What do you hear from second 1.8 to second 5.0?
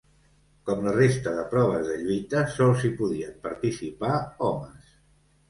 de lluita sols hi podien participar homes.